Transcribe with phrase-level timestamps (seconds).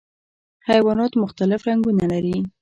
[0.69, 2.37] حیوانات مختلف رنګونه لري.